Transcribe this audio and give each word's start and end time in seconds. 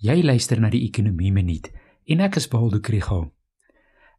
Jy 0.00 0.22
luister 0.24 0.56
na 0.56 0.70
die 0.72 0.86
Ekonomie 0.86 1.28
Minuut 1.28 1.66
en 2.08 2.22
ek 2.24 2.38
is 2.40 2.46
Waldo 2.48 2.78
Krugel. 2.80 3.26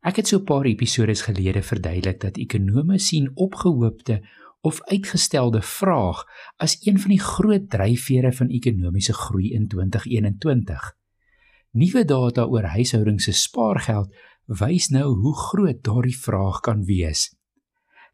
Ek 0.05 0.19
het 0.21 0.27
so 0.29 0.37
'n 0.37 0.45
paar 0.45 0.67
episode 0.69 1.15
gelede 1.15 1.63
verduidelik 1.65 2.19
dat 2.21 2.37
ekonome 2.37 2.99
sien 2.99 3.31
opgehoopte 3.33 4.21
of 4.61 4.81
uitgestelde 4.93 5.61
vraag 5.61 6.21
as 6.57 6.77
een 6.85 6.99
van 6.99 7.09
die 7.09 7.19
groot 7.19 7.69
dryfvere 7.69 8.31
van 8.31 8.49
ekonomiese 8.49 9.13
groei 9.13 9.53
in 9.53 9.67
2021. 9.67 10.93
Nuwe 11.71 12.05
data 12.05 12.45
oor 12.45 12.63
huishoudings 12.63 13.23
se 13.23 13.31
spaargeld 13.31 14.13
wys 14.45 14.89
nou 14.89 15.17
hoe 15.17 15.35
groot 15.35 15.83
daardie 15.83 16.17
vraag 16.17 16.59
kan 16.59 16.85
wees. 16.85 17.40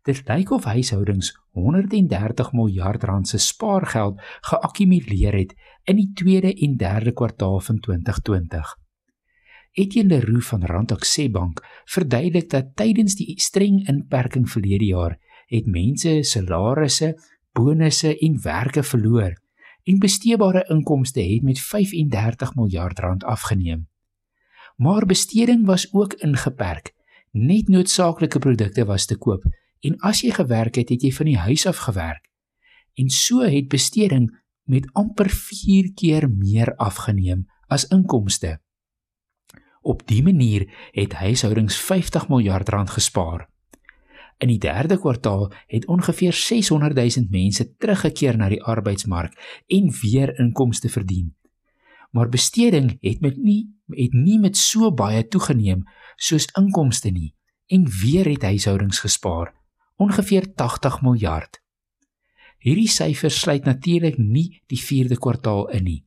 Dit 0.04 0.27
lyk 0.27 0.52
of 0.52 0.64
huishoudings 0.64 1.34
130 1.52 2.52
miljard 2.52 3.04
rand 3.04 3.27
se 3.27 3.38
spaargeld 3.38 4.21
geakkumuleer 4.41 5.34
het 5.34 5.55
in 5.84 5.96
die 5.96 6.11
tweede 6.14 6.54
en 6.54 6.77
derde 6.77 7.11
kwartaal 7.11 7.59
van 7.59 7.79
2020. 7.79 8.75
Etienne 9.71 10.18
Leroux 10.18 10.46
van 10.47 10.64
Randstad 10.65 11.32
Bank 11.32 11.61
verduidelik 11.86 12.50
dat 12.50 12.75
tydens 12.75 13.15
die 13.15 13.33
streng 13.41 13.88
inperking 13.88 14.50
verlede 14.50 14.86
jaar 14.86 15.18
het 15.47 15.65
mense 15.65 16.24
salarisse, 16.24 17.14
bonusse 17.52 18.18
en 18.19 18.39
werke 18.41 18.83
verloor 18.83 19.36
en 19.83 20.00
besteedbare 20.00 20.66
inkomste 20.69 21.21
het 21.21 21.43
met 21.43 21.60
35 21.60 22.55
miljard 22.55 23.00
rand 23.00 23.24
afgeneem. 23.24 23.88
Maar 24.75 25.05
besteding 25.05 25.66
was 25.66 25.93
ook 25.93 26.14
ingeperk. 26.14 26.93
Net 27.32 27.68
noodsaaklike 27.68 28.39
produkte 28.39 28.86
was 28.86 29.05
te 29.05 29.18
koop 29.18 29.43
En 29.81 29.97
as 29.99 30.21
jy 30.21 30.31
gewerk 30.31 30.75
het, 30.75 30.89
het 30.89 31.01
jy 31.01 31.11
van 31.13 31.25
die 31.25 31.37
huis 31.37 31.65
af 31.65 31.77
gewerk. 31.77 32.30
En 32.97 33.09
so 33.09 33.45
het 33.45 33.67
besteding 33.67 34.30
met 34.67 34.89
amper 34.94 35.30
4 35.30 35.94
keer 35.94 36.30
meer 36.30 36.75
afgeneem 36.75 37.45
as 37.67 37.88
inkomste. 37.88 38.58
Op 39.81 40.08
dië 40.08 40.23
manier 40.23 40.65
het 40.91 41.13
huishoudings 41.13 41.77
50 41.79 42.27
miljard 42.27 42.69
rand 42.69 42.89
gespaar. 42.89 43.47
In 44.37 44.52
die 44.52 44.59
derde 44.59 44.99
kwartaal 44.99 45.52
het 45.67 45.87
ongeveer 45.87 46.33
600 46.33 46.95
000 46.95 47.27
mense 47.30 47.75
teruggekeer 47.77 48.37
na 48.37 48.49
die 48.49 48.61
arbeidsmark 48.63 49.63
en 49.67 49.93
weer 50.02 50.39
inkomste 50.39 50.89
verdien. 50.89 51.35
Maar 52.11 52.30
besteding 52.30 52.97
het 53.02 53.21
met 53.21 53.37
nie 53.37 53.75
het 53.87 54.13
nie 54.13 54.39
met 54.39 54.57
so 54.57 54.91
baie 54.91 55.27
toegeneem 55.27 55.85
soos 56.15 56.49
inkomste 56.59 57.09
nie 57.09 57.35
en 57.67 57.87
weer 58.02 58.27
het 58.27 58.43
huishoudings 58.43 58.99
gespaar 58.99 59.53
ongeveer 59.97 60.53
80 60.55 61.01
miljard. 61.01 61.61
Hierdie 62.57 62.89
syfers 62.89 63.39
sluit 63.39 63.65
natuurlik 63.65 64.17
nie 64.17 64.61
die 64.71 64.79
4de 64.81 65.17
kwartaal 65.21 65.67
in 65.77 65.83
nie, 65.83 66.01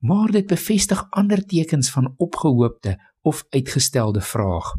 maar 0.00 0.30
dit 0.32 0.46
bevestig 0.46 1.00
ander 1.10 1.42
tekens 1.44 1.90
van 1.90 2.12
opgehoopte 2.16 2.96
of 3.22 3.44
uitgestelde 3.50 4.20
vraag. 4.20 4.74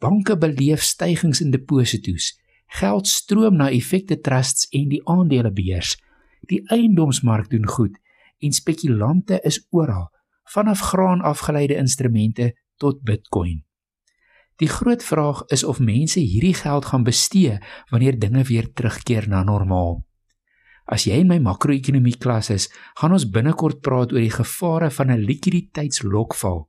Banke 0.00 0.36
beleef 0.38 0.82
stygings 0.82 1.40
in 1.40 1.50
deposito's, 1.50 2.32
geld 2.80 3.08
stroom 3.08 3.58
na 3.58 3.70
effekte 3.70 4.20
trusts 4.20 4.68
en 4.72 4.88
die 4.88 5.02
aandelebeurs. 5.04 5.96
Die 6.48 6.62
eiendomsmark 6.72 7.50
doen 7.50 7.66
goed 7.68 7.98
en 8.40 8.52
spekulante 8.56 9.40
is 9.44 9.60
oral, 9.70 10.08
vanaf 10.48 10.80
graan 10.92 11.20
afgeleide 11.20 11.76
instrumente 11.76 12.54
tot 12.80 13.02
Bitcoin. 13.02 13.60
Die 14.60 14.68
groot 14.68 15.02
vraag 15.04 15.44
is 15.48 15.64
of 15.64 15.80
mense 15.80 16.20
hierdie 16.20 16.54
geld 16.54 16.84
gaan 16.90 17.04
bestee 17.04 17.58
wanneer 17.88 18.18
dinge 18.18 18.42
weer 18.44 18.72
terugkeer 18.72 19.28
na 19.28 19.42
normaal. 19.42 20.02
As 20.84 21.06
jy 21.06 21.20
in 21.22 21.30
my 21.30 21.38
makro-ekonomie 21.38 22.18
klas 22.20 22.50
is, 22.50 22.66
gaan 22.98 23.14
ons 23.16 23.28
binnekort 23.30 23.80
praat 23.80 24.12
oor 24.12 24.20
die 24.20 24.34
gevare 24.34 24.90
van 24.90 25.10
'n 25.10 25.24
likwiditeitslokval. 25.24 26.68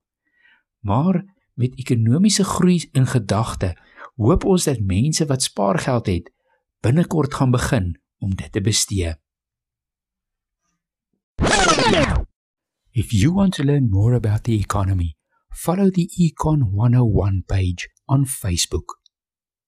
Maar 0.85 1.23
met 1.55 1.75
ekonomiese 1.75 2.43
groei 2.43 2.89
in 2.93 3.05
gedagte, 3.05 3.75
hoop 4.15 4.45
ons 4.45 4.63
dat 4.63 4.79
mense 4.79 5.25
wat 5.25 5.41
spaargeld 5.41 6.07
het, 6.07 6.31
binnekort 6.81 7.33
gaan 7.33 7.51
begin 7.51 8.01
om 8.19 8.35
dit 8.35 8.51
te 8.51 8.61
bestee. 8.61 9.15
If 12.91 13.11
you 13.11 13.33
want 13.33 13.53
to 13.53 13.63
learn 13.63 13.89
more 13.89 14.15
about 14.15 14.43
the 14.43 14.53
economy, 14.53 15.15
follow 15.51 15.89
the 15.89 16.09
Econ 16.19 16.71
101 16.71 17.43
page 17.47 17.89
on 18.07 18.25
Facebook. 18.25 19.00